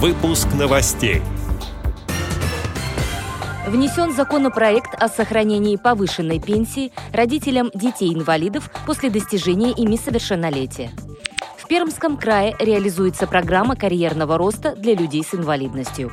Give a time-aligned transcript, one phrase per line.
[0.00, 1.22] Выпуск новостей.
[3.66, 10.92] Внесен законопроект о сохранении повышенной пенсии родителям детей-инвалидов после достижения ими совершеннолетия.
[11.56, 16.12] В Пермском крае реализуется программа карьерного роста для людей с инвалидностью.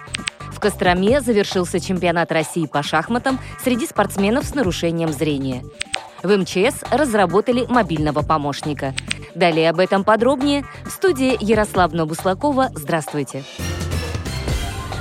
[0.52, 5.63] В Костроме завершился чемпионат России по шахматам среди спортсменов с нарушением зрения.
[6.23, 8.95] В МЧС разработали мобильного помощника.
[9.36, 12.70] Далее об этом подробнее в студии Ярославна Буслакова.
[12.73, 13.43] Здравствуйте.
[13.43, 13.64] Здравствуйте.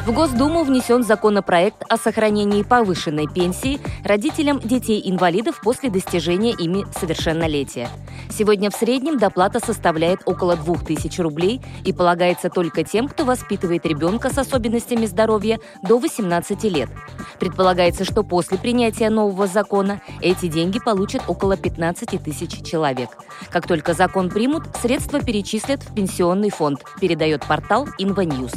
[0.05, 7.89] В Госдуму внесен законопроект о сохранении повышенной пенсии родителям детей-инвалидов после достижения ими совершеннолетия.
[8.29, 14.29] Сегодня в среднем доплата составляет около 2000 рублей и полагается только тем, кто воспитывает ребенка
[14.29, 16.91] с особенностями здоровья до 18 лет.
[17.41, 23.09] Предполагается, что после принятия нового закона эти деньги получат около 15 тысяч человек.
[23.49, 28.55] Как только закон примут, средства перечислят в пенсионный фонд, передает портал InvaNews.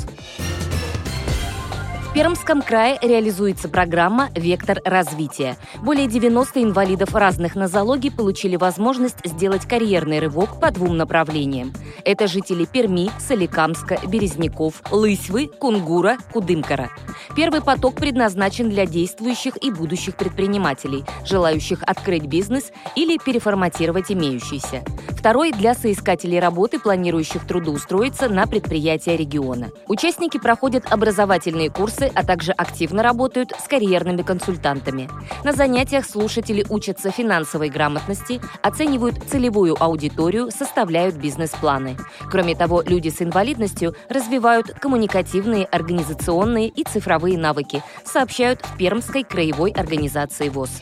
[2.17, 5.55] Пермском крае реализуется программа «Вектор развития».
[5.83, 11.73] Более 90 инвалидов разных нозологий получили возможность сделать карьерный рывок по двум направлениям.
[12.05, 16.89] Это жители Перми, Соликамска, Березняков, Лысьвы, Кунгура, Кудымкара.
[17.35, 24.83] Первый поток предназначен для действующих и будущих предпринимателей, желающих открыть бизнес или переформатировать имеющийся.
[25.27, 29.71] Второй– для соискателей работы, планирующих трудоустроиться на предприятия региона.
[29.85, 35.09] Участники проходят образовательные курсы а также активно работают с карьерными консультантами.
[35.43, 41.97] На занятиях слушатели учатся финансовой грамотности, оценивают целевую аудиторию, составляют бизнес-планы.
[42.31, 49.71] Кроме того, люди с инвалидностью развивают коммуникативные, организационные и цифровые навыки, сообщают в Пермской краевой
[49.71, 50.81] организации ВОЗ.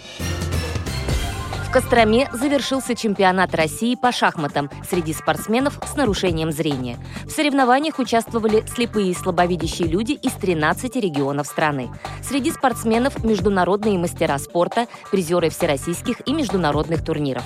[1.76, 6.98] Костроме завершился чемпионат России по шахматам среди спортсменов с нарушением зрения.
[7.26, 11.90] В соревнованиях участвовали слепые и слабовидящие люди из 13 регионов страны.
[12.24, 17.44] Среди спортсменов международные мастера спорта, призеры всероссийских и международных турниров.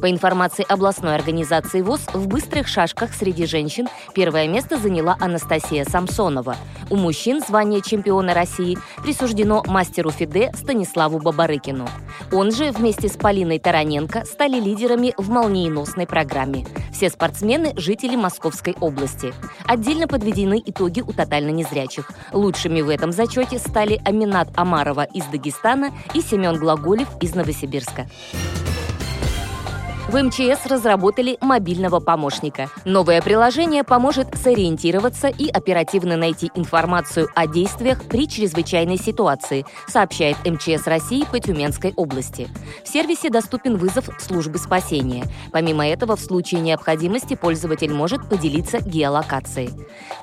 [0.00, 6.56] По информации областной организации ВОЗ, в быстрых шашках среди женщин первое место заняла Анастасия Самсонова.
[6.90, 11.86] У мужчин звание чемпиона России присуждено мастеру ФИДЕ Станиславу Бабарыкину.
[12.32, 16.66] Он же вместе с Полиной Тараненко стали лидерами в молниеносной программе.
[16.92, 19.32] Все спортсмены– жители Московской области.
[19.66, 22.10] Отдельно подведены итоги у тотально незрячих.
[22.32, 28.08] Лучшими в этом зачете стали Аминат Амарова из Дагестана и Семен Глаголев из Новосибирска.
[30.08, 32.70] В МЧС разработали мобильного помощника.
[32.86, 40.86] Новое приложение поможет сориентироваться и оперативно найти информацию о действиях при чрезвычайной ситуации, сообщает МЧС
[40.86, 42.48] России по Тюменской области.
[42.86, 45.26] В сервисе доступен вызов службы спасения.
[45.52, 49.72] Помимо этого, в случае необходимости пользователь может поделиться геолокацией.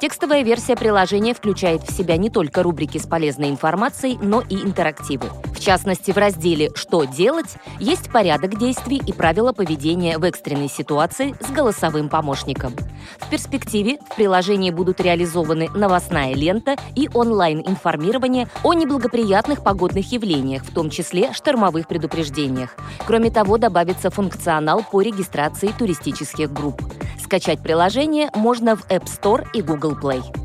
[0.01, 5.27] Текстовая версия приложения включает в себя не только рубрики с полезной информацией, но и интерактивы.
[5.65, 11.49] Частности, в разделе «Что делать» есть порядок действий и правила поведения в экстренной ситуации с
[11.49, 12.75] голосовым помощником.
[13.17, 20.71] В перспективе в приложении будут реализованы новостная лента и онлайн-информирование о неблагоприятных погодных явлениях, в
[20.71, 22.75] том числе штормовых предупреждениях.
[23.07, 26.79] Кроме того, добавится функционал по регистрации туристических групп.
[27.19, 30.44] Скачать приложение можно в App Store и Google Play.